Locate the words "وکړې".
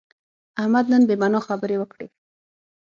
1.79-2.07